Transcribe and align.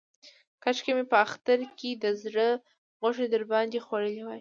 کاشکې 0.63 0.91
مې 0.97 1.05
په 1.11 1.17
اختر 1.25 1.59
کې 1.77 1.89
د 2.03 2.05
زړه 2.23 2.47
غوښې 2.99 3.25
در 3.33 3.43
باندې 3.51 3.83
خوړلې 3.85 4.23
وای. 4.25 4.39